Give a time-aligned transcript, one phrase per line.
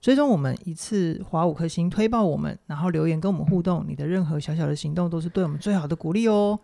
[0.00, 3.84] 追踪我们一次划五颗星，推爆我们，然后留言跟我们互动。
[3.86, 6.58] 你的任何小小的行动都是对我们最好的鼓励哦。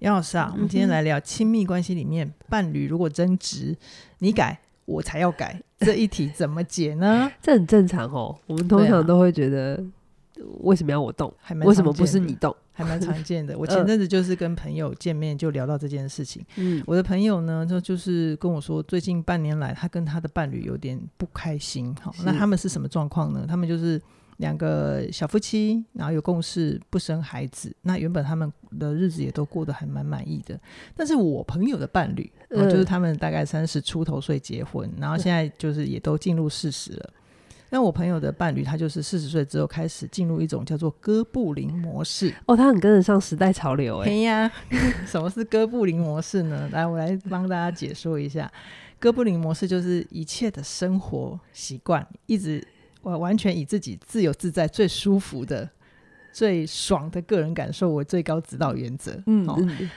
[0.00, 3.76] 杨、嗯、老师啊，我们今天来聊亲密关系里面，伴侣如果争执，
[4.20, 7.30] 你改我才要改， 这一题怎么解呢？
[7.42, 8.34] 这很正常哦。
[8.46, 9.84] 我们通常都会觉得，
[10.60, 11.30] 为什么要我动？
[11.66, 12.56] 为什么不是你动？
[12.78, 13.58] 还蛮常见的。
[13.58, 16.44] 我前阵子就是跟朋友见面，就聊到这件事情。
[16.54, 21.92] 嗯，我的朋友呢，就就是跟我说，最近半年来，他跟他的伴侣有点不开心。
[22.00, 23.44] 好，那他们是什么状况呢？
[23.48, 24.00] 他们就是
[24.36, 27.74] 两个小夫妻，然后有共识不生孩子。
[27.82, 30.56] 那原本他们的日子也都过得还蛮满意的。
[30.94, 37.10] 但是我朋友的伴侣，就是他们大概三十出头岁结婚，然后现在就是也都进入四十了。
[37.70, 44.06] 那我朋友的伴侣，他就是四十岁之后开始进入一种叫做哥布林模式哦，他很跟得上时代潮流哎。
[44.06, 44.50] 对呀，
[45.06, 46.68] 什么是哥布林模式呢？
[46.72, 48.50] 来，我来帮大家解说一下。
[48.98, 52.66] 哥布林模式就是一切的生活习惯，一直
[53.02, 55.68] 完完全以自己自由自在、最舒服的、
[56.32, 59.22] 最爽的个人感受为最高指导原则。
[59.26, 59.56] 嗯，哦，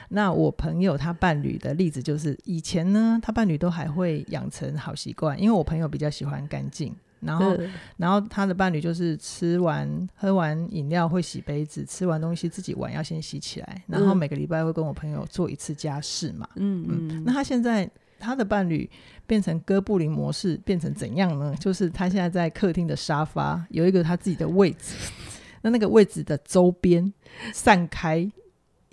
[0.10, 6.94] 那我朋友他伴侣的例子就是，以前呢，他伴侣都还会养成好习惯，因为我朋友比较喜欢干净。
[7.22, 7.58] 然后，
[7.98, 13.84] 然后他的伴侣就是吃完喝完饮料会洗杯子，吃完东西自己碗要先洗起来。
[13.88, 16.48] 然后每个礼拜会跟我朋友做一次家事嘛。
[16.56, 17.24] 嗯嗯。
[17.24, 18.90] 那他现在他的伴侣
[19.26, 21.56] 变成哥布林模式，变成怎样呢？
[21.60, 24.96] 就是他现在在客厅的沙发有一个他自己的位置，
[25.62, 27.14] 那那个位置的周边
[27.54, 28.30] 散开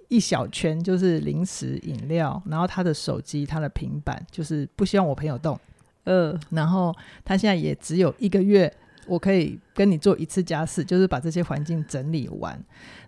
[0.09, 5.59] 一小圈，就是零食饮料，然后他的手机、他的平板，就是不希望我朋友动。
[6.09, 8.73] 嗯，然后他现在也只有一个月，
[9.07, 12.59] 我可以跟你做一次家事，就是把这些环境整理完。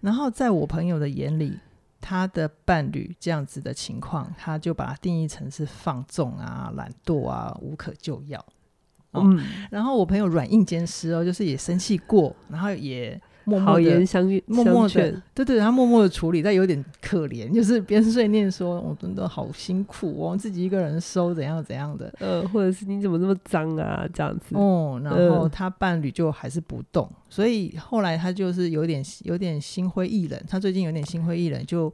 [0.02, 1.58] 然后在我朋友的眼里，
[1.98, 8.44] 他的伴侣这样子的情况，他就把它定义成是放纵啊、懒惰啊、无可救药。
[9.14, 13.20] 嗯，然后我朋友软硬兼施哦，就是也生气过，然后也。
[13.44, 24.54] 默默的，默默的，对对，他默默的处理，但有点可怜，就是边碎念说：“我真的好辛苦，我自己一个人收，怎样怎样的。”呃，或者是你怎么那么脏啊，这样子。
[24.54, 30.40] 哦，然后他伴侣就还是不动，呃、所以后来他就是有点有点心灰意冷。
[30.48, 31.92] 他最近有点心灰意冷，就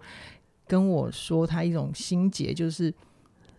[0.67, 2.93] 跟我说他一种心结，就是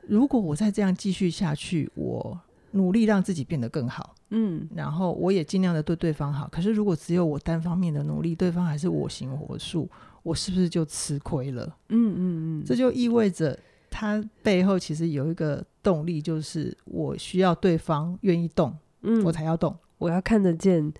[0.07, 2.37] 如果我再这样继续下去，我
[2.71, 4.15] 努力让自己变得更好。
[4.29, 6.47] 嗯，然后我也尽量的对对方好。
[6.51, 9.89] 可是如果只有我单方面的努力，对方还是我行我素，
[10.23, 11.65] 我是不是就吃亏了？
[11.89, 12.17] 嗯嗯
[12.59, 13.57] 嗯，这就意味着
[13.89, 20.91] 他背后其实有一个动力，就是我需要对方愿意动，嗯，我才要动，我要看得见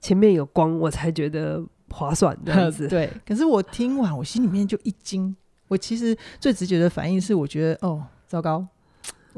[0.00, 2.88] 前面有光，我才觉得划算这样 子。
[2.88, 5.34] 对，可是我听完，我心里面就一惊。
[5.68, 8.66] 我其实最直觉的反应是，我觉得哦，糟糕。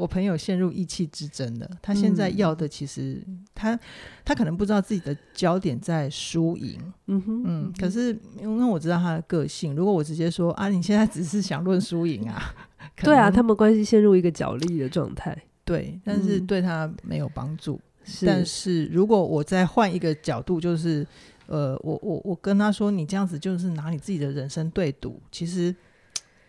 [0.00, 1.70] 我朋友陷入意气之争了。
[1.82, 3.22] 他现在要的其实
[3.54, 3.82] 他，他
[4.24, 6.80] 他可能不知道自己的焦点在输赢。
[7.06, 7.72] 嗯哼，嗯。
[7.78, 12.54] 可是因为我知道他的个性，如果我直接说啊，你现在只是想论输赢啊？
[12.96, 15.36] 对啊，他们关系陷入一个角力的状态。
[15.64, 17.78] 对，但是对他没有帮助。
[18.02, 21.06] 是，但是如果我再换一个角度，就是
[21.46, 25.20] 呃，我我我跟他说，你这样子就是拿你自己的人生对赌。
[25.30, 25.76] 其实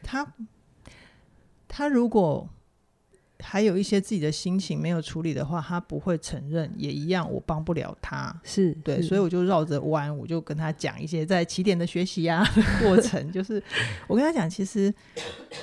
[0.01, 0.25] 他
[1.67, 2.47] 他如果。
[3.41, 8.33] 还有一些自己的心情没有处理的话，他不会承认，也一样，我帮不了他。
[8.43, 12.47] 是对，所以我就绕着弯，我就跟他讲一些在起点的学习呀、啊、
[12.81, 13.61] 过程，就是
[14.07, 14.93] 我跟他讲，其实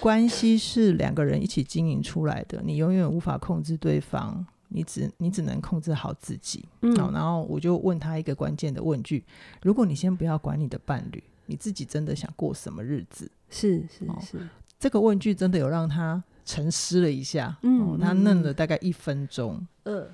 [0.00, 6.64] 关系是两个人一起经营出来的，你永远无法控制对方，你只你只能控制好自己。
[6.82, 9.24] 嗯，然后我就问他一个关键的问句：
[9.62, 13.30] 如果你先不要管你的伴侣，你自己真的想过什么日子？
[13.50, 14.48] 是是是、哦，
[14.78, 16.22] 这个问句真的有让他。
[16.48, 20.08] 沉思了一下，嗯，哦、他愣了大概一分钟，嗯，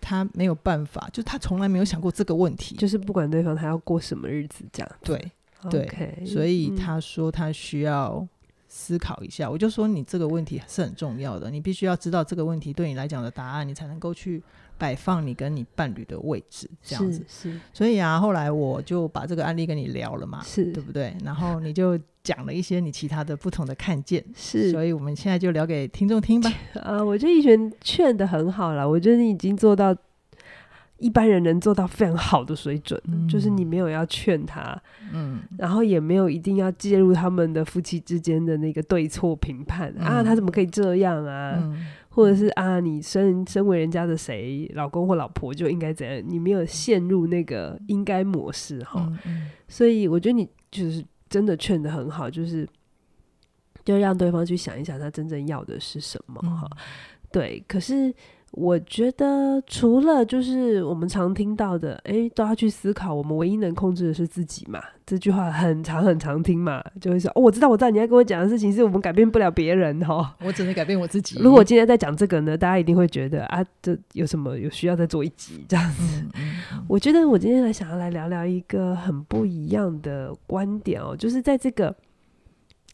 [0.00, 5.30] 他没有办法，就他从来没有想过这个问题，就是不管对方他要过什么日子，这样，对，
[5.70, 8.26] 对，okay, 所以他说他需要
[8.66, 14.42] 思考一下，嗯，我就说你这个问题是很重要的，你必须要知道这个问题对你来讲的答案，你才能够去。
[14.76, 17.24] 摆放你跟你伴侣的位置，这样子。
[17.28, 20.72] 是，是，所以啊，后来我就把这个案例跟你聊了嘛，是。
[20.72, 21.16] 对不对？
[21.24, 26.50] 然后你就讲了一些你其他的不同的看见，是，所以我们现在就聊给听众听吧。
[26.82, 29.94] 啊，我觉得一璇劝的很好了，我觉得你已经做到
[30.98, 34.80] 一般人能做到非常好的水准，嗯、就是你没有要劝他，
[35.12, 41.58] 嗯，然后也没有一定要介入他们的夫妻之间的那个对错评判、嗯、啊，他怎么可以这样啊？
[41.60, 46.22] 嗯、或者是啊，你身身为人家的谁，老公或老婆就应该怎样？
[46.26, 49.12] 你没有陷入那个应该模式哈，
[49.68, 51.04] 所以我觉得你就是
[51.34, 52.64] 真的劝的很好，就是
[53.84, 56.78] 就让对方去想一想，他真正要的是什么哈、嗯。
[57.32, 58.14] 对，可是。
[58.56, 64.80] 我觉得除了就是我们常听到的，诶，都要去思考，我们唯一能控制的是自己嘛。
[65.04, 71.38] 这句话很常很常听嘛，就会说，哦，我知道，我知道，你要跟我讲的事情是我们改变不了别人哈、哦，我只能改变我自己。
[71.40, 76.22] 如果今天在讲这个呢，大家一定会觉得啊，这有什么有需要再做一集这样子。
[76.22, 81.94] 嗯嗯嗯、我觉得我今天来想要来聊聊一个很不一样的观点哦，就是在这个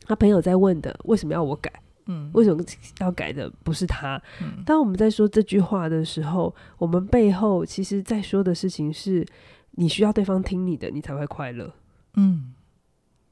[0.07, 1.71] 他朋友在问的，为什么要我改？
[2.11, 2.61] 嗯，为什么
[2.99, 4.21] 要改的不是他？
[4.43, 9.25] 嗯，当我们在说这句话的时候，我们背后其实在说的事情是：
[9.73, 11.73] 你需要对方听你的，你才会快乐。
[12.15, 12.53] 嗯，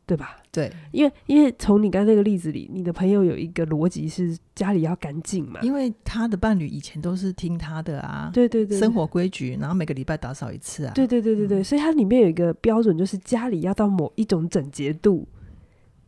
[0.07, 0.37] 对吧？
[0.53, 15.27] 对，因为因为从你刚才那个例子里，你的朋友有一个逻辑是家里要干净嘛，因为他的伴侣以前都是听他的啊，对对对，生活规矩，然后每个礼拜打扫一次啊，对对对对对，所以它里面有一个标准，就是家里要到某一种整洁度。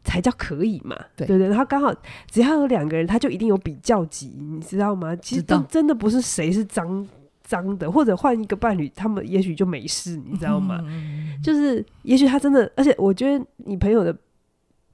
[0.02, 0.96] 才叫可以嘛？
[1.16, 1.94] 对对对，然后刚好
[2.30, 5.14] 只要有两个人，他就一定有比较级，你知道吗？
[5.16, 7.06] 其实真真的不是谁是脏
[7.42, 10.80] 脏的，或者换一个伴侣，他们也许就没事，你知道吗？
[10.86, 14.16] 嗯、就是也许他真的，而且我觉得你朋友的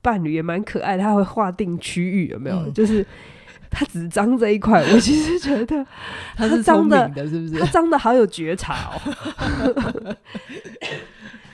[0.02, 2.56] 伴侣也蛮可爱的，他会划定区域，有没有？
[2.66, 3.06] 嗯、就是
[3.70, 5.86] 他只脏这一块， 我其实觉得
[6.36, 7.60] 他脏的，的是不是？
[7.60, 10.16] 他脏的好有觉察哦。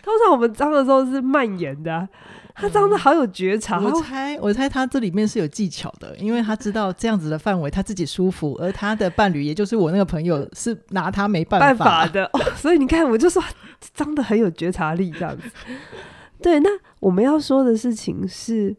[0.03, 2.09] 通常我们脏的时候是蔓延的、啊。
[2.55, 13.43] 他脏的好有觉察，嗯、我猜我猜他这里面是有技巧的，因为他知道这样子的范围他自己舒服，而他的伴侣也就是我那个朋友是拿他没办法，的、哦，所以你看我就说
[13.95, 15.51] 脏的很有觉察力这样子。
[16.43, 16.69] 对，那
[17.01, 18.77] 我们要说的事情是，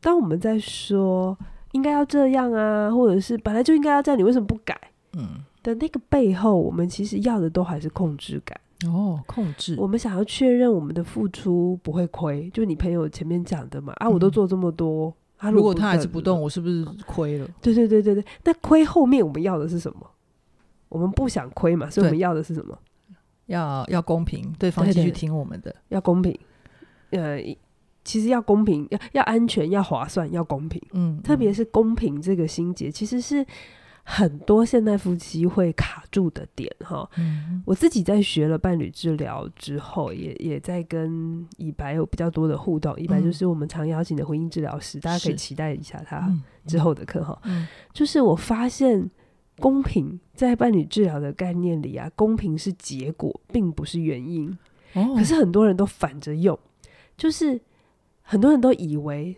[0.00, 1.36] 当我们在说
[1.72, 4.78] 应该要这样啊，或者是本来就应该要这样，你为什么不改？
[5.16, 8.56] 嗯，的那个背后，我们其实要的都还是控制感。
[8.86, 9.74] 哦，控制。
[9.76, 13.92] 我们想要确认我们的付出不会亏，就你朋友前面讲的嘛。
[13.96, 15.08] 啊，我都做这么多，
[15.40, 17.48] 嗯啊、如果他还是不动，我是不是亏了？
[17.60, 18.24] 对对对对对。
[18.44, 20.08] 那亏后面我们要的是什么？
[20.88, 22.78] 我们不想亏嘛，所以我们要的是什么？
[23.46, 25.74] 要要公平，对方继续听我们的。
[25.88, 26.38] 要公平，
[27.10, 27.38] 呃，
[28.04, 30.80] 其实要公平，要要安全，要划算，要公平。
[30.92, 33.44] 嗯，特别是公平这个心结，其实是。
[34.10, 42.98] 很多现代夫妻会卡住的点哈，嗯，我自己在学了伴侣治疗之后，也也在跟以白有比较多的互动。
[42.98, 46.26] 以白就是我们常邀请的婚姻治疗师，大家可以期待一下他
[46.66, 47.38] 之后的课哈。
[47.92, 49.10] 就是我发现
[49.58, 54.56] 公平在伴侣治疗的概念里啊，公平是结果，并不是原因。
[54.94, 56.58] 可是很多人都反着用，
[57.18, 57.60] 就是
[58.22, 59.36] 很多人都以为。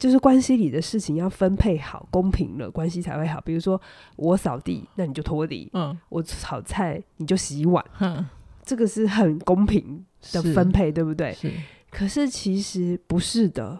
[0.00, 3.38] 就是关系里的事情要分配好，公平了，关系才会好。
[3.42, 3.78] 比如说
[4.16, 7.84] 我扫地，那你就拖地；嗯，我炒菜，你就洗碗。
[7.98, 8.26] 嗯，
[8.64, 10.02] 这个是很公平
[10.32, 11.34] 的分配，对不对？
[11.34, 11.52] 是。
[11.90, 13.78] 可是其实不是的，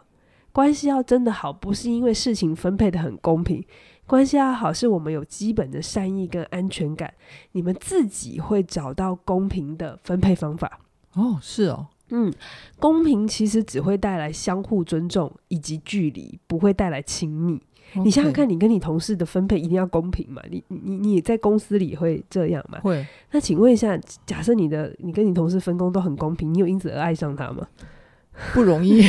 [0.52, 3.64] 关系要真的好，不是因为事情分配的很公平。
[4.06, 7.14] 关系要好，是我们有基本的善意跟安全感，
[7.52, 10.80] 你们自己会找到公平的分配方法。
[11.14, 11.86] 哦，是哦。
[12.10, 12.32] 嗯，
[12.78, 17.60] 公平其实只会带来相互尊重以及距离，不会带来亲密。
[17.94, 18.04] Okay.
[18.04, 20.40] 你想想看，你跟你同事的分配一定要公平嘛？
[20.48, 22.78] 你你你在公司里会这样吗？
[22.82, 23.04] 会。
[23.32, 27.66] 那请问一下，假设你的你跟你同事分工都很公平，你有因此而爱上他吗？
[28.54, 29.02] 不容易，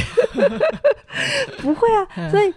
[1.61, 2.07] 不会啊。
[2.31, 2.53] 所以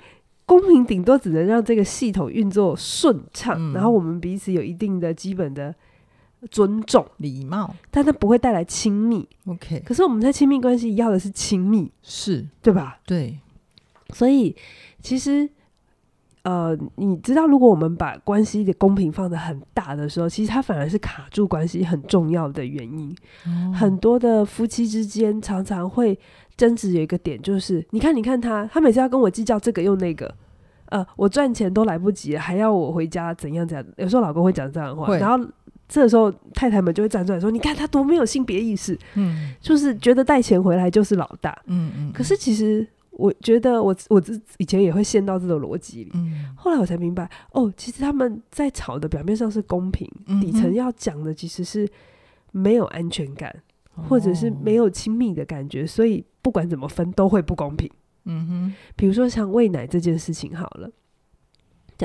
[0.46, 5.74] 公平顶多只能让这个系统运作顺畅，嗯，然后我们彼此有一定的基本的。
[6.50, 9.28] 尊重、礼貌，但它不会带来亲密。
[9.46, 12.98] OK，可是我们在亲密关系要的是亲密，是对吧？
[13.06, 13.38] 对，
[14.12, 14.54] 所以
[15.00, 15.48] 其实，
[16.42, 23.14] 呃，你知道，如果我们把关系的公平放得很大的时候，其实它反而是卡住关系很重要的原因。
[23.46, 23.72] 哦。
[23.74, 26.18] 很多的夫妻之间常常会
[26.56, 30.34] 争执，有一个点就是，你看，你看他，他每次要跟我计较这个又那个，
[30.86, 33.86] 呃，我赚钱都来不及，还要我回家怎样怎样？
[33.96, 35.46] 有时候老公会讲这样的话，然后。
[35.86, 42.12] 这个时候，太太们就会站出来说：“你看他多没有性别意识，嗯，就是觉得带钱回来就是老大，嗯嗯。
[42.12, 44.20] 可是其实，我觉得我我
[44.56, 46.54] 以前也会陷到这种逻辑里，嗯。
[46.56, 51.86] 后来我才明白，哦，其实他们在吵的表面上是公平，嗯，底层要讲的其实是
[52.50, 53.54] 没有安全感，
[53.96, 57.88] 嗯，或者是没有亲密的感觉，所以不管怎么分都会不公平。
[58.24, 60.90] 嗯哼，比如说像喂奶这件事情，好了，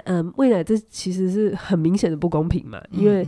[0.03, 3.25] 嗯，喂奶这其实是很明显的不公平嘛，因为。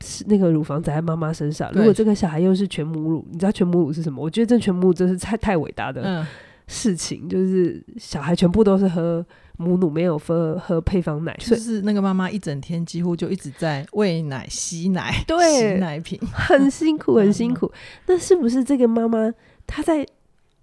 [0.00, 4.22] 是那个乳房长在妈妈身上，如果这个小孩又是全母乳，你知道全母乳是什么？
[4.22, 6.26] 我觉得这全母乳真是太太伟大的
[6.66, 9.24] 事情，嗯、就是小孩全部都是喝
[9.56, 17.72] 母乳，没有喝喝配方奶，就是那个妈妈一整天几乎就一直在喂奶、吸奶、对吸奶瓶，很 辛苦，很辛苦。
[18.06, 19.32] 那是不是这个妈妈
[19.66, 20.06] 她在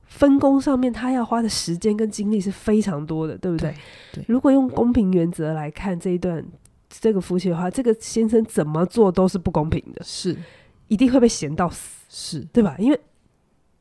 [0.05, 3.71] 分工上面，她要花的时间跟精力是非常多的，对不对？
[4.11, 6.45] 对，对，如果用公平原则来看这一段。
[6.99, 10.37] 这个夫妻的话，这个先生怎么做都是不公平的，是。
[10.87, 12.39] 一定会被嫌到死，是。
[12.53, 12.75] 对吧？
[12.77, 12.99] 因为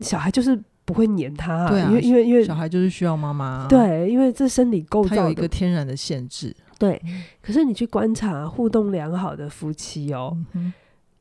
[0.00, 7.00] 小孩就是不会黏他，啊，对啊，因为因为因为小孩就是需要妈妈，啊，对，因为这生理构造有一个天然的限制，对。
[7.42, 10.73] 可是你去观察互动良好的夫妻哦，嗯，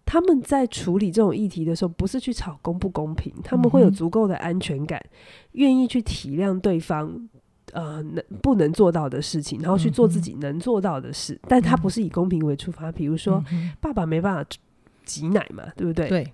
[0.05, 5.03] 他们在处理这种议题的时候，不是去吵公不公平，他们会有足够的安全感，
[5.53, 7.29] 愿意去体谅对方。
[7.73, 12.91] 呃，能不能做到的事情，然后去做自己能做到的事，嗯、但他不是以公平为出发。
[12.91, 14.49] 比如说，嗯、爸爸没办法
[15.05, 16.09] 挤奶嘛，对不对？
[16.09, 16.33] 对。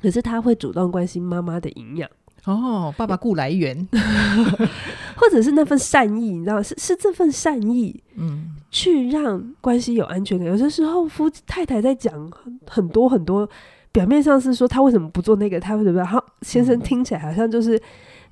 [0.00, 2.08] 可是他会主动关心妈妈的营养。
[2.44, 3.86] 哦，爸爸顾来源，
[5.14, 10.48] 或者是那份善意，你知道，是是这份善意，嗯，去让关系有安全感。
[10.48, 12.30] 有些时候，夫太太在讲
[12.66, 13.46] 很多很多，
[13.92, 16.02] 表面上是说他为什么不做那个，他为什么？
[16.04, 17.80] 好，先生听起来好像就是。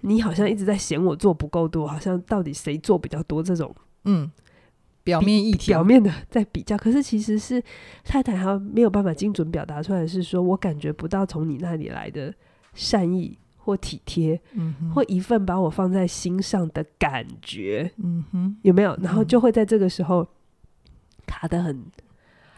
[0.00, 3.74] 你好像一直在嫌我做不够多，好像到底谁做比较多这种，
[4.04, 4.30] 嗯，
[5.02, 7.60] 表面议题，表面的在比较，可是其实是
[8.04, 12.32] 太太她没有办法精准表达出来，是说我感觉不到从你那里来的
[12.74, 18.96] 善意或体贴，嗯，或一份把我放在心上的感觉，嗯哼，有没有？
[19.02, 20.24] 然后就会在这个时候
[21.26, 21.84] 卡得很，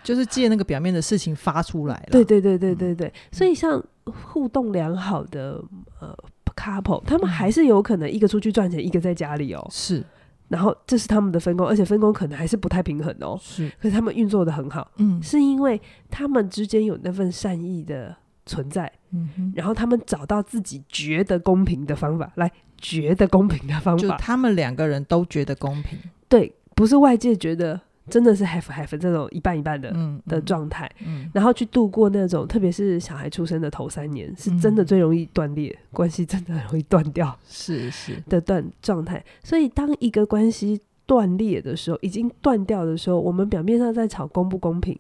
[0.05, 5.65] 就是借那个表面的事情发出来了，对对对对对对，嗯，所以像互动良好的
[6.01, 6.15] 呃。
[6.61, 9.67] couple，他们还是有可能一个出去赚钱，一个在家里哦。
[9.71, 10.05] 是，
[10.49, 13.39] 然后这是他们的分工，而且分工可能还是不太平衡哦。
[13.41, 14.91] 是，可是他们运作得很好。
[14.97, 18.15] 嗯，是因为他们之间有那份善意的
[18.45, 18.93] 存在。
[19.13, 25.99] 嗯，然后他们找到自己觉得公平的方法，来觉得公平的方法，就他们两个人都觉得公平。
[26.29, 27.81] 对，不是外界觉得。
[28.11, 39.25] 真的是 half half 这种一半一半的、嗯、的状态、嗯，然后去度过那种，特别是小孩出生的头三年，是真的最容易断裂、嗯、关系，真的很容易断掉，是是的断状态。
[39.45, 44.99] 所以当一个关系断裂的时候，已经断掉的时候，我们表面上在吵公不公平，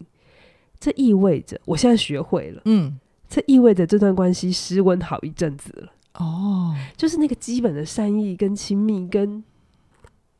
[0.78, 2.98] 这意味着我现在学会了，嗯，
[3.28, 5.92] 这意味着这段关系失温好一阵子了。
[6.14, 9.42] 哦，就是那个基本的善意跟亲密跟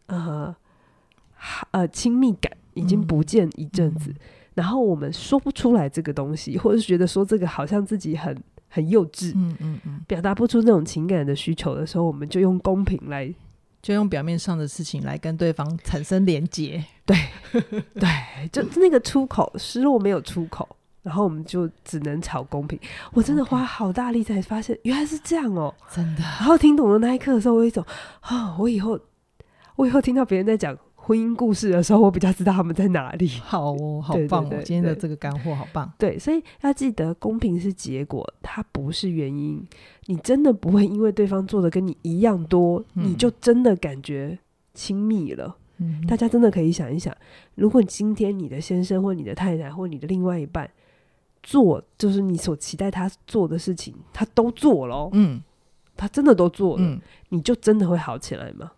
[0.07, 0.55] 呃
[1.71, 2.53] 呃亲密感。
[2.75, 4.15] 已经不见一阵子、
[4.55, 8.37] 然后我们说不出来这个东西，或者是觉得说这个好像自己很
[8.69, 13.33] 很幼稚，嗯嗯嗯，表达不出那种情感的需求的时候，我们就用公平来，
[13.83, 17.17] 就用表面上的事情来跟对方产生连接，对
[17.95, 20.69] 对，就那个出口失落没有出口，
[21.03, 22.79] 然后我们就只能吵公平。
[23.13, 26.23] 我真的花好大力才发现原来是这样哦，真的。
[26.23, 27.85] 然后听懂了那一刻的时候，我有一种
[28.21, 28.99] 啊、哦，我以后
[29.77, 30.79] 我以后听到别人在讲。
[31.11, 33.27] 婚姻故事的时候，我比较知道他们在哪里。
[33.43, 34.49] 好哦，好棒哦！
[34.49, 35.93] 对对对对，今天的这个干货好棒。
[35.99, 39.61] 对，所以要记得，公平是结果，它不是原因。
[40.07, 44.39] 你真的不会因为对方做的跟你一样多，嗯、你就真的感觉
[44.73, 45.57] 亲密了。
[45.79, 47.13] 嗯，大家真的可以想一想，
[47.57, 50.71] 如果今天你的先生或你的太太或你的另外一半
[51.43, 55.43] 做，就是你所期待他做的事情，他都做了，嗯，
[55.97, 57.01] 他真的都做了，嗯，
[57.31, 58.71] 你就真的会好起来吗？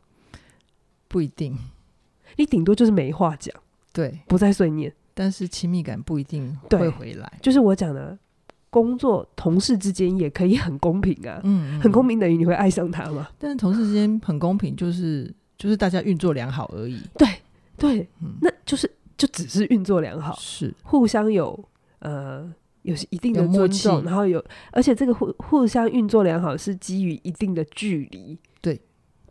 [1.09, 1.55] 不一定。
[2.37, 3.55] 你顶多就是没话讲，
[3.93, 7.33] 对，不再碎念，但是亲密感不一定会回来。
[7.41, 8.19] 就是我讲的，
[8.71, 13.29] 工作同事之间也可以很公平啊，嗯，嗯，很公平等于你会爱上他吗？
[13.39, 17.01] 但是同事之间很公平，就是就是大家运作良好而已。
[17.19, 17.29] 对
[17.77, 20.75] 对，嗯，那就是就只是运作良好，是。
[20.83, 21.62] 互相有
[21.99, 22.51] 呃
[22.83, 28.39] 有一定的尊重，然后有，而且这个互互相运作良好是基于一定的距离。
[28.61, 28.81] 对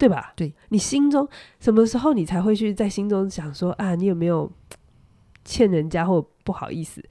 [0.08, 0.34] 吧？
[0.36, 1.28] 对，你心中
[1.60, 4.52] 什么时候你才会去在心中想说啊，你有没有
[5.46, 7.04] 欠人家或不好意思？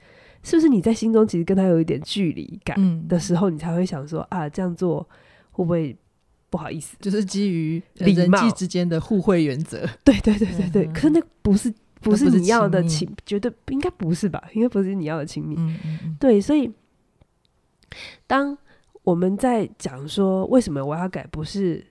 [0.43, 5.07] 是不是你在心中其实跟他有一点距离感的时候，你才会想说啊，这样做
[5.51, 5.95] 会不会
[6.49, 6.97] 不好意思？
[6.99, 9.87] 就是基于人际之间的互惠原则。
[10.03, 10.85] 对对对对对。
[10.93, 14.43] 可是那不是不是你要的亲，绝对应该不是吧？
[14.53, 15.55] 应该不是你要的亲密。
[15.57, 16.17] 嗯嗯嗯。
[16.19, 16.71] 对，所以
[18.25, 18.57] 当
[19.03, 21.85] 我们在讲说为什么我要改，不是。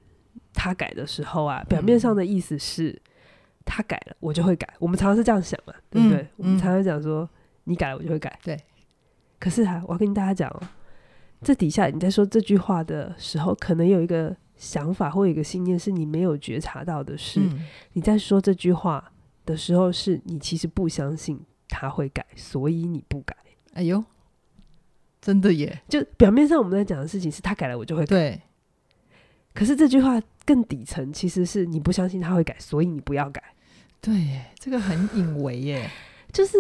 [0.53, 3.01] 他改的时候啊，表面上的意思是、嗯、
[3.65, 4.69] 他改了，我就会改。
[4.79, 6.19] 我们常常是这样想嘛，对不对？
[6.19, 7.29] 嗯、我们常常讲说、嗯，
[7.65, 8.39] 你改了，我就会改。
[8.43, 8.59] 对。
[9.39, 10.61] 可是啊，我要跟大家讲哦，
[11.43, 17.41] 这底下你在说这句话的时候，可能有一个想法或有一个信念是你没有觉察到的是，
[17.95, 19.13] 你在说这句话
[19.47, 23.35] 的时候，是你其实不相信他会改，所以你不改。
[23.73, 24.05] 哎呦，
[25.23, 25.81] 真的耶！
[25.89, 28.07] 就表面上我们在讲的事情是他改了，我就会改。
[28.07, 28.43] 对。
[29.55, 33.43] 可是这句话更底层其实是你不相信他会改，所以你不要改。
[34.01, 35.91] 对耶，这个很隐微耶。
[36.33, 36.57] 就是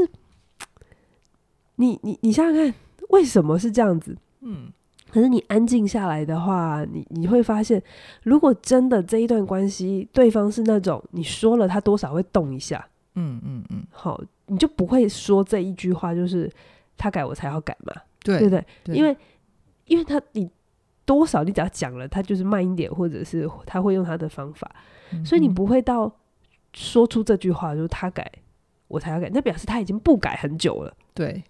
[1.76, 2.75] 你你你想想看，
[3.11, 4.16] 为什么是这样子？
[4.40, 4.73] 嗯。
[5.12, 7.82] 可是你安静下来的话，你你会发现，
[8.23, 16.49] 如果真的这一段关系，对方是那种你说了他多少会动一下，嗯嗯嗯，好，你就不会说这一句话，就是
[16.97, 17.92] 他改我才要改嘛，
[18.23, 18.64] 对对不对？
[18.85, 19.16] 对，因为
[19.87, 20.49] 因为他你
[21.04, 24.71] 多少你只要讲了，他就是慢一点，或者是他会用他的方法，
[25.25, 26.12] 所以你不会到
[26.73, 28.30] 说出这句话，就是他改
[28.88, 31.42] 我才要改，那表示他已经不改很久了，对。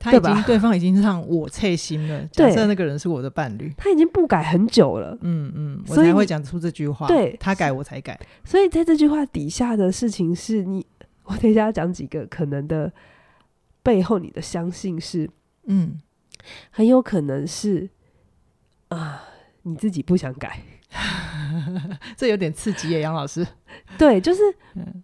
[0.00, 2.24] 他已经对，方已经让我脆心了。
[2.26, 5.18] 假设那个人是我的伴侣，他已经不改很久了。
[5.22, 7.08] 嗯嗯，我才会讲出这句话。
[7.08, 8.16] 对，他改我才改。
[8.44, 10.86] 所以在这句话底下的事情是你，
[11.24, 12.92] 我等一下要讲几个可能的
[13.82, 15.28] 背后，你的相信是，
[15.66, 15.98] 嗯，
[16.70, 17.90] 很有可能是
[18.88, 19.24] 啊，
[19.62, 20.60] 你自己不想改。
[22.16, 23.46] 这有点刺激耶，杨老师。
[23.96, 24.40] 对，就是。
[24.74, 25.02] 嗯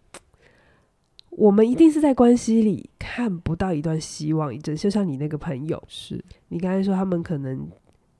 [1.37, 7.69] 我们一定是在关系里看不到一段希望，一阵就像你那个朋友，是你刚才说他们可能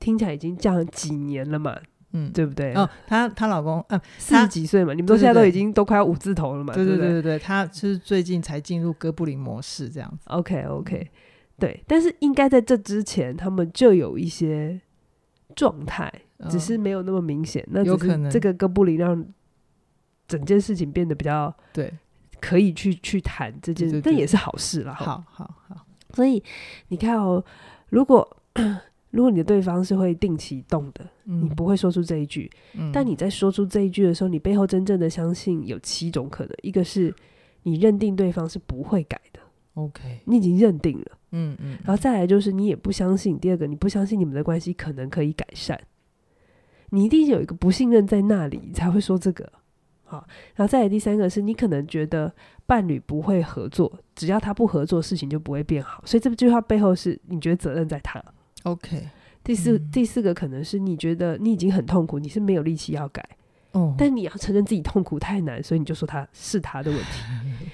[0.01, 1.79] 听起来已经这样几年了嘛，
[2.11, 2.73] 嗯，对不对？
[2.73, 10.25] 哦，她她老公，嗯，四十几岁嘛，你们都现在都已经都快要五字头了嘛，对对对对对，他是最近才进入哥布林模式这样子。
[10.25, 11.09] OK OK，
[11.57, 14.81] 对，但是应该在这之前，他们就有一些
[15.55, 16.11] 状态，
[16.49, 17.65] 只是没有那么明显。
[17.69, 19.25] 那有可能这个哥布林让
[20.27, 21.93] 整件事情变得比较对。
[22.41, 24.93] 可以去去谈这件事，但也是好事了。
[24.93, 26.43] 好好好，所以
[26.89, 27.43] 你看哦，
[27.89, 28.37] 如果
[29.09, 32.51] 如果你的对方是会定期动的，嗯、你不会说出这一句。
[32.73, 37.15] 嗯、但你在说出这一句的时候，你背后真正的相信有七种可能：一个是
[37.63, 39.39] 你认定对方是不会改的
[39.75, 43.37] ，OK，你已经认定了，嗯嗯，然后再来就是你也不相信。
[43.37, 45.79] 第二个，你不相信你们的关系可能可以改善，
[46.91, 49.51] 你一定有一个不信任在那里，你才会说这个。
[50.07, 50.25] 好，
[50.55, 52.31] 然后再来第三个是你可能觉得
[52.67, 56.03] 伴侣不会合作，只要他不合作，事情就不会变好。
[56.05, 58.23] 所以这句话背后是你觉得责任在他。
[58.63, 59.09] OK。
[59.43, 63.23] 第四、嗯、第四个可能是你觉得你已经很痛苦，你是没有力气要改。
[63.71, 63.95] 哦。
[63.97, 67.23] 但你要承认自己痛苦太难，所以你就说他是他的问题。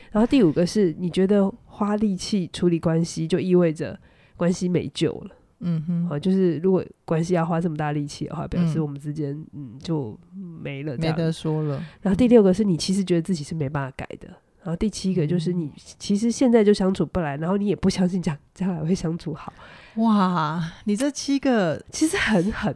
[0.09, 3.97] 然后第五个是你觉得花力气处理关系就意味着
[4.35, 5.35] 关系没救了。
[5.63, 11.83] 嗯哼，好，就是如果关系要花这么大力气的话，表示我们之间嗯，嗯就没了，没得说了。
[12.01, 14.27] 然后第六个是你其实觉得自己是没办法改的。
[14.63, 19.51] 然后第七个就是你其实现在就相处不来，然后你也不相信将将来会相处好。
[19.95, 22.75] 哇，你这七个其实很狠，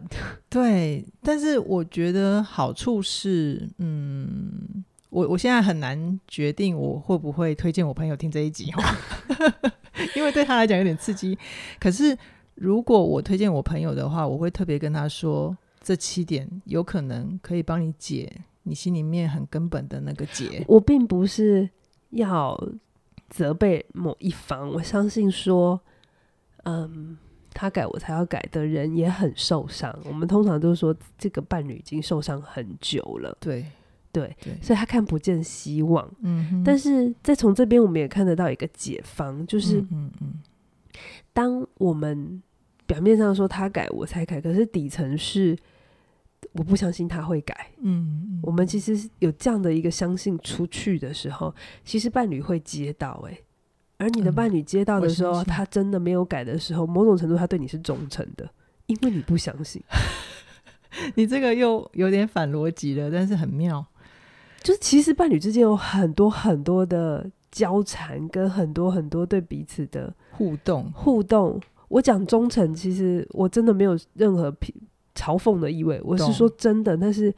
[0.49, 1.05] 对。
[1.21, 4.54] 但是我觉得好处是，嗯，
[5.15, 8.97] 我我现在很难决定我会不会推荐我朋友听这一集哈，
[10.15, 11.37] 因为对他来讲有点刺激。
[11.79, 12.17] 可是。
[12.57, 18.31] 如果我推荐我朋友的话，我会特别跟他说，这七点有可能可以帮你解
[18.63, 20.63] 你心里面很根本的那个结。
[20.65, 21.69] 我并不是
[22.11, 22.57] 要
[23.29, 25.77] 责备某一方，我相信说，
[26.63, 27.17] 嗯，
[27.53, 29.93] 他改我才要改的人也很受伤。
[30.05, 33.65] 我们通常都说，这个伴侣已经受伤很久了，对
[34.21, 36.09] 对对，所以他看不见希望。
[36.21, 40.11] 嗯，但是再从这边，我们也看得到一个解方，就是嗯嗯。
[40.21, 40.33] 嗯
[41.33, 42.41] 当我们
[42.85, 45.53] 表面上说他改我才改，可是底层是
[46.53, 47.71] 我不相信他会改。
[47.81, 53.43] 嗯，嗯，我们其实有这样的一个相信出去的时候，其实伴侣会接到诶、欸，
[53.97, 58.49] 而你的伴侣接到的时候，嗯、他真的没有改的时候，某种程度他对你是忠诚的，
[58.85, 59.83] 因为你不相信。
[61.15, 63.85] 你这个又有点反逻辑了，但是很妙，
[64.65, 67.31] 就是其实伴侣之间有很多很多的。
[67.51, 74.51] 交缠跟很多很多对彼此的互动互动，我讲忠诚，其实我真的没有任何
[75.15, 77.33] 嘲讽的意味，我是说真的，那是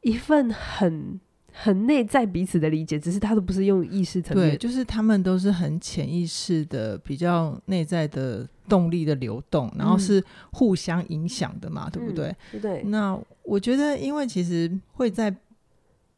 [0.00, 1.20] 一份很
[1.52, 12.34] 很内在彼此的理解，只是他都不是用意识层面，对，就是他们都是很潜意识的、比较内在的动力的流动，然后是互相影响的嘛，嗯、对不对？
[12.62, 12.82] 对。
[12.84, 15.36] 那我觉得，因为其实会在。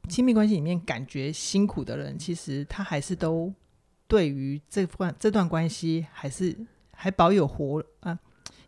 [0.09, 3.53] 亲密关系里面感觉辛苦的人，其实他还是都
[4.07, 6.57] 对于这段这段关系还是
[6.93, 8.19] 还保有活啊，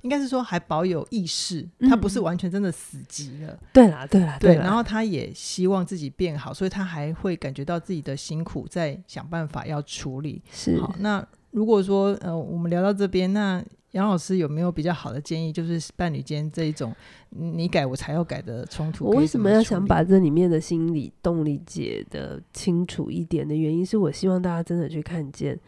[0.03, 3.59] 应该是说还保有意识，他不是完全真的死机了。
[3.73, 4.55] 对啦，对啦，对。
[4.57, 10.43] 然后他也希望自己变好，所以他还会感觉到自己的辛苦，在想办法要处理。
[10.51, 10.81] 是。
[10.81, 13.65] 好，那如果说呃，我们聊到这边，那。
[13.99, 15.53] 杨老师有没有比较好的建议？
[15.53, 16.95] 就是伴侣间这一种
[17.31, 25.59] 你改我才要改的冲突，我为什么要想把这里面的心理动力解得清楚一点的原因，是我希望大家真的去看见，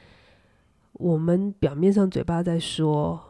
[0.92, 3.20] 我们表面上嘴巴在说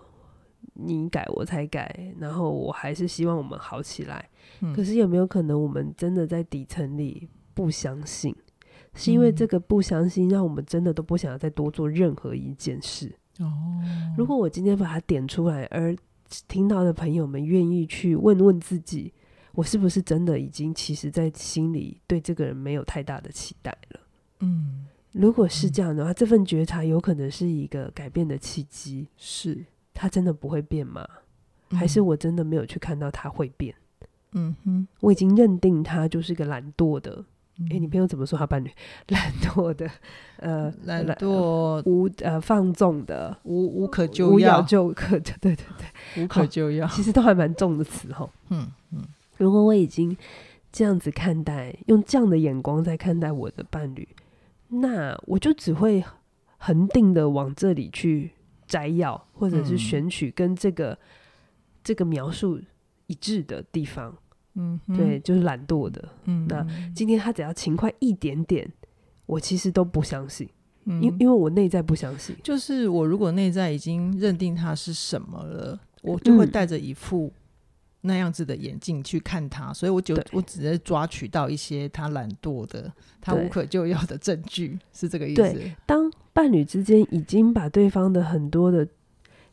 [0.75, 4.29] 你改我才改，然后我还是希望我们好起来。
[4.61, 8.37] 嗯、可是有没有可能我们真的在底层里不相信？
[8.93, 13.15] 是因为这个不相信，让我们真的都不想要再多做任何一件事。
[13.41, 13.83] 哦，
[14.17, 15.97] 如果我今天把它点出来，而
[16.47, 19.13] 听到的朋友们愿意去问问自己，
[19.53, 24.01] 我是不是真的已经其实，在心里对这个人没有太大的期待了？
[24.41, 29.09] 嗯，如果是这样的话，嗯、这份觉察有可能是一个改变的契机。
[29.17, 31.07] 是，他真的不会变吗？
[31.71, 33.75] 嗯、还是我真的没有去看到他会变？
[34.33, 37.25] 嗯哼，我已经认定他就是个懒惰的。
[37.69, 38.71] 哎、欸，你朋友怎么说他伴侣？
[39.09, 39.87] 懒惰的，
[40.39, 48.27] 呃，懒惰、呃、无呃放纵的，无无可救药，就可对对 对，无可救药，其实都还蛮重的词哈。
[48.49, 49.05] 嗯嗯，
[49.37, 50.17] 如果我已经
[50.73, 54.09] 这样子看待，用这样的眼光在看待我的伴侣，
[54.69, 56.03] 那我就只会
[56.57, 58.31] 恒定的往这里去
[58.67, 60.99] 摘要，或者是选取跟这个、嗯、
[61.85, 62.59] 这个描述
[63.07, 64.17] 一致的地方。
[64.55, 66.09] 嗯，对，就是懒惰的。
[66.25, 68.69] 嗯，那今天他只要勤快一点点，
[69.27, 70.49] 我其实都不相信，
[70.85, 72.35] 因、嗯、因为我内在不相信。
[72.43, 77.33] 就是我如果内在已经认定他是什么了，我就会带着一副
[78.01, 85.43] 那样子的眼镜去看他，嗯、所以我就我只是抓取到一些他懒惰的、他无可救药的证据，是这个意思。
[85.43, 88.89] 对，当伴侣之间已经把对方的很多的，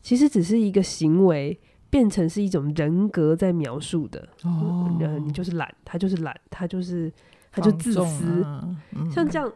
[0.02, 1.60] 其实只是一个行为。
[1.89, 4.28] 变成是一种人格在描述的。
[4.43, 7.12] 哦、呃，你就是懒，他就是懒，他就是
[7.52, 9.52] 他就自私，啊嗯、像这样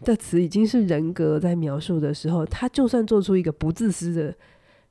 [0.00, 4.34] 的词已经是人格在描述的时候，他就算做出一个不自私的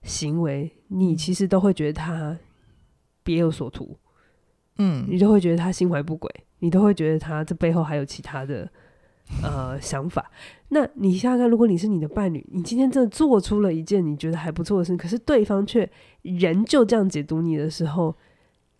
[0.03, 2.37] 行为，你其实都会觉得他
[3.23, 3.97] 别有所图，
[4.77, 8.69] 嗯，你都会觉得他心怀不轨，你都会觉得他这背后还有其他的。
[9.43, 10.29] 呃，想法。
[10.69, 15.89] 那你想想看，如果你是你的伴侣，你今天真的做出了一件你觉得还不错的事，可是对方却
[16.21, 18.15] 仍旧这样解读你的时候，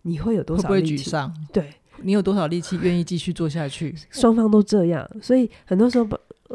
[0.02, 0.80] 你会有多少力气？
[0.80, 1.34] 会不会沮丧？
[1.52, 1.70] 对，
[2.02, 3.94] 你有多少力气愿意继续做下去？
[4.10, 6.08] 双方都这样，所以很多时候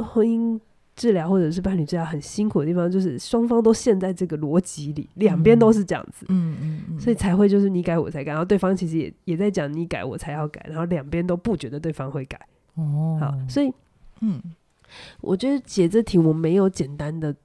[0.03, 0.59] 婚姻
[0.95, 6.25] 治疗或者是伴侣治疗很辛苦的地方，就是双方都陷在这个逻辑里，两边都是这样子。
[6.29, 12.39] 嗯嗯嗯，所以才会就是你改我才改，然后对方其实也也在讲你改我才要改，然后两边都不觉得对方会改。
[12.73, 13.71] 哦，好，所以。
[14.21, 14.41] 嗯，
[15.21, 17.35] 我觉得解这题我没有简单的，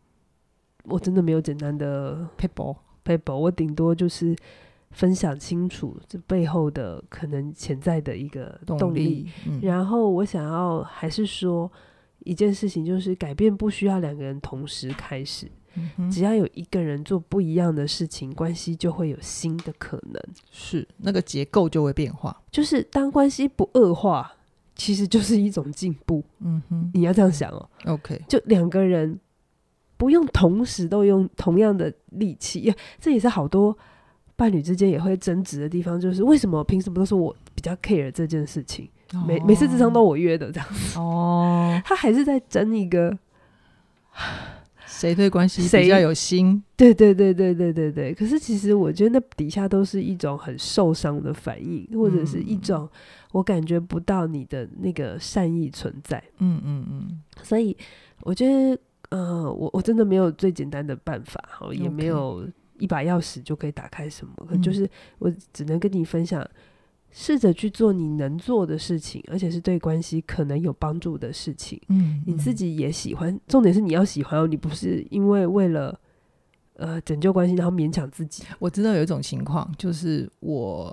[0.85, 4.37] 我真的没有简单的 paper paper，我顶多就是
[4.91, 8.81] 分享清楚这背后的可能潜在的一个动力。
[8.81, 11.71] 动力嗯、然后我想要还是说
[12.21, 22.41] 一件事情，就是改变不需要两个人同时开始，嗯、只要有一个人做不一样的事情，关系就会有新的可能，是那个结构就会变化。
[22.51, 24.33] 就是当关系不恶化。
[24.75, 27.69] 其实就是一种进步，嗯哼，你要这样想哦。
[27.87, 29.19] OK，就两个人
[29.97, 33.77] 不用同时都用同样的力气，这也是好多
[34.35, 36.01] 伴侣之间也会争执的地方。
[36.01, 38.89] 就是为什么凭什么都是我比较 care 这件事情？
[39.15, 43.17] 哦、每每次智商都我约的这样子哦，他还是在争一个
[45.03, 46.63] 谁对关系比较有心？
[46.77, 48.15] 对对对对对对对。
[48.15, 52.89] 可是其实我觉得那底下都是一种很受伤的反应，或者是一种。
[53.33, 57.75] 我感觉不到你的那个善意存在，嗯嗯嗯，所以
[58.25, 62.47] 我觉得，呃，我我真的没有最简单的办法，好，也没有
[62.79, 64.87] 一把钥匙就可以打开什么，可就是
[65.19, 66.47] 我只能跟你分享，
[67.13, 75.97] 试着去做你能做的事情，而且是对关系可能有帮助的事情，嗯，你自己也喜欢，重点是你要喜欢哦，你不是因为为了。
[76.77, 78.43] 呃，拯救关系，然后勉强自己。
[78.59, 80.91] 我知道有一种情况，就是我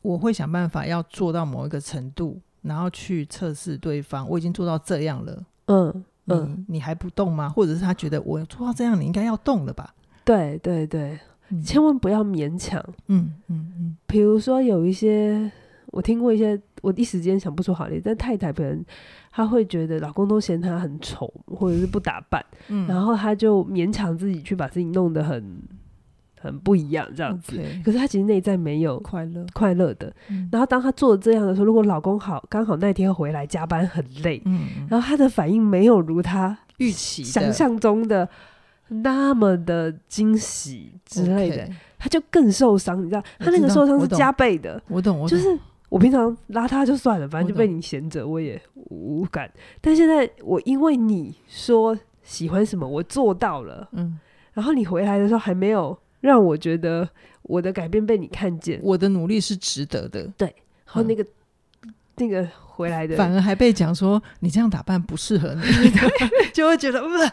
[0.00, 4.26] 我会想办法要做到某一个程度，然后去测试对方。
[4.28, 7.48] 我已经做到这样了，嗯嗯，你还不动吗？
[7.48, 9.94] 或者是他觉得我做到这样，你应该要动了吧？
[10.24, 12.82] 对对对，嗯、千万不要勉强。
[13.08, 13.71] 嗯嗯嗯，
[14.06, 15.50] 比如说有一些，
[15.86, 18.84] 我听过一些，我一时间想不出好例子，但太太可能。
[19.34, 25.42] 她会觉得老公都嫌她很丑，或者是不打扮，嗯、然后她就勉强自己去把自己弄得很
[26.38, 27.56] 很不一样这样子。
[27.56, 29.46] Okay, 可是她其实内在没有快乐。
[29.54, 30.14] 快乐的。
[30.28, 38.28] 嗯、然后当她做这样的时候，如果老公好刚好那天回来加班很累，嗯、然后她的反应没有如她预期想象中的
[38.88, 41.70] 那么的惊喜之类的，
[42.02, 43.00] 她 Okay 就更受伤。
[43.00, 44.82] 你知道，他那个受伤是加倍的。
[44.88, 45.58] 我懂，我懂，就是。
[45.88, 49.52] 我平常邋遢就算了，反正就被你闲着，我也无感。
[49.78, 54.18] 但现在我因为你说喜欢什么，我做到了，嗯，
[54.54, 57.06] 然后你回来的时候还没有让我觉得
[57.42, 60.48] 我的改变被你看见，我的努力是值得的，对。
[60.86, 61.22] 然后那个、
[61.82, 65.62] 嗯、那个回来的，反而还被讲说你这样打扮不适合你，
[66.54, 67.32] 就会觉得，呃，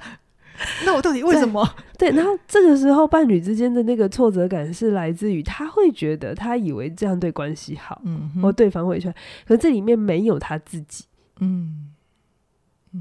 [0.86, 1.66] 那我到底为什么？
[1.98, 9.14] 对，然后这个时候伴侣之间的那个挫折感是来自于他会觉得他以为这样对关系好，嗯，或对方会说，
[9.46, 11.06] 可这里面没有他自己，
[11.40, 11.92] 嗯，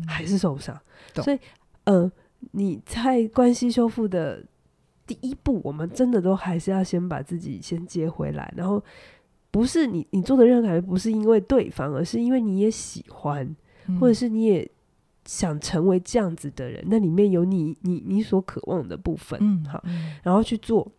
[0.06, 0.78] 还是受伤。
[1.16, 1.38] 所以，
[1.84, 2.10] 呃，
[2.52, 4.44] 你在关系修复的
[5.06, 8.82] 第一步，我们真的都还是要先把自己先接回来，然后
[9.50, 13.56] 不是你你做的任何感觉不是因为对方，而是因为你也喜欢，
[14.00, 14.70] 或者是你也。
[15.28, 19.84] 想成为这样子的人，那里面有你你你所渴望的部分，嗯，好，
[20.22, 20.90] 然后去做，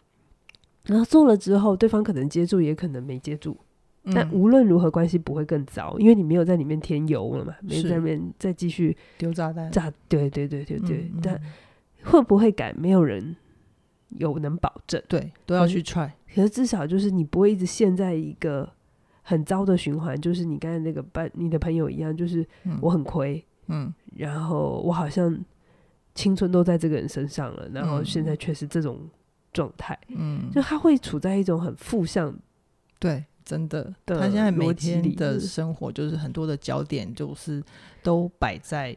[0.85, 3.57] 然后做了之后，对方可能接住，也可能没接住，
[4.03, 11.41] 嗯、但无论如何，关系不会更糟，因为你没有在里面添油了嘛，没有在里面再继续丢炸弹，炸，对对对对对，嗯、但
[12.03, 13.35] 会不会改，没有人
[14.09, 18.71] 有能保证，对，都要去 try，可是至少就是你不会一直陷在一个
[19.23, 22.45] 很糟的循环，就是你刚才那个伴你的朋友一样，就是
[22.79, 23.43] 我很亏。
[23.69, 25.37] 嗯，然后我好像
[26.15, 29.07] 青春都在这个人身上了，然后现在却是这种
[29.53, 32.35] 状态，嗯，就他会处在一种很负向，
[32.99, 37.63] 对，真的，他现在每天的生活就是很多的焦点就是
[38.03, 38.95] 都摆在，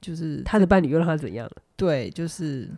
[0.00, 1.46] 就是他的伴侣又让他怎样？
[1.46, 1.52] 了？
[1.76, 2.68] 对，就是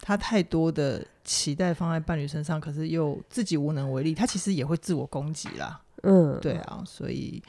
[0.00, 7.42] 他太多的期待放在伴侣身上，可是又自己无能为力，他其实也会自我攻击啦，嗯，对啊，所以。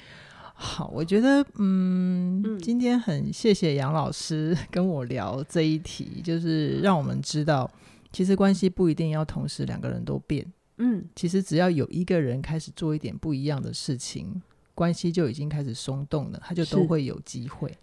[0.63, 7.69] 好，我觉得，嗯，嗯，今天很谢谢杨老师 跟我聊这一题，就是让我们知道，
[8.12, 10.45] 其实关系不一定要同时两个人都变，
[10.78, 14.39] 嗯，其实只要有一个人开始做一点不一样的事情，
[14.76, 17.76] 关系就已经开始松动了，他就都会有机会，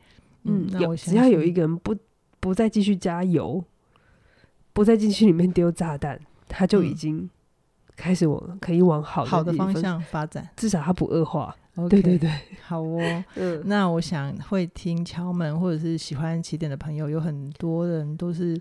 [0.45, 1.97] 嗯，那我只要有一个人不
[2.39, 3.65] 不再继续加油，
[4.73, 7.29] 不再进去里面丢炸弹，他就已经
[7.97, 11.57] 开始往可以往好的好的方向发展，至少他不恶化。
[11.79, 12.31] Okay, 对对对，
[12.67, 13.01] 好哦。
[13.37, 18.61] 嗯，那我想会听敲门或者是喜欢起点的朋友，有很多人都是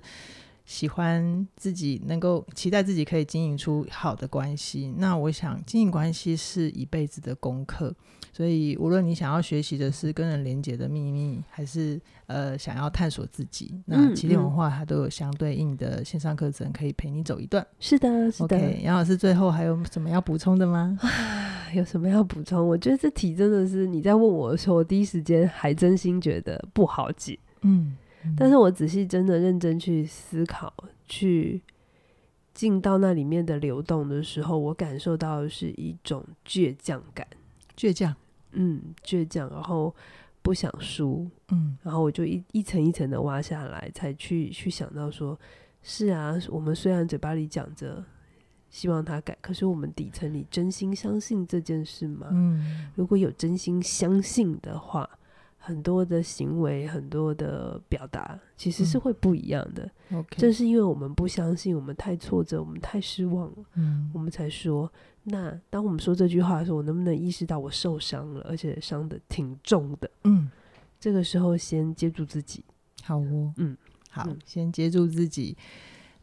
[0.66, 4.94] 喜欢自己能够期待自己可以经营出好的关系。
[4.98, 7.96] 那我想经营关系是一辈子的功课。
[8.34, 17.66] 所以，无论你想要学习的是跟人连接的秘密，还是呃想要探索自己，那起点文化它都有相对应的线上课程可以陪你走一段。
[17.80, 18.56] 是的，是的。
[18.56, 21.00] OK，杨老师最后还有什么要补充的吗？
[21.74, 22.66] 有什么要补充？
[22.66, 27.38] 我觉得这题真的是你在问我的时候，我第一时间还真心觉得不好解。
[27.62, 30.74] 嗯，嗯，但是我仔细真的认真去思考，
[31.08, 31.62] 去
[32.54, 37.26] 进到那里面的流动的时候，我感受到的是一种倔强感，
[37.76, 38.16] 倔强。
[38.54, 39.94] 嗯，倔强，然后
[40.42, 45.38] 不想输，嗯，然后我就一一层一层的挖下来，才去去想到说，
[45.84, 48.04] 是啊，我们虽然嘴巴里讲着
[48.70, 52.28] 希望他改，可是我们底层里真心相信这件事吗？
[52.32, 55.10] 嗯，如果有真心相信的话。
[55.60, 59.92] 很多的行为，很多的表达，其实是会不一样的。
[60.38, 64.90] 正是因为我们不相信，我们太挫折，我们太失望了，嗯，我们才说。
[65.24, 70.10] 那当我们说这句话的时候，我能不能意识到我受伤了，而且伤的挺重的？
[70.24, 70.50] 嗯，
[71.02, 72.64] 这个时候先接住自己。
[73.04, 73.76] 好哦，嗯，
[74.10, 75.58] 好，嗯，先接住自己。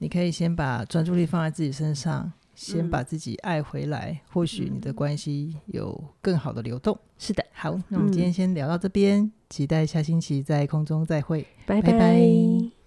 [0.05, 2.31] 你可以先把专注力放在自己身上。
[2.55, 6.97] 先把自己爱回来，嗯、或许你的关系有更好的流动。
[7.19, 11.91] 是的，好，那我们今天先聊到这边，嗯、期待下星期在空中再会，拜拜。
[11.91, 12.84] 拜拜。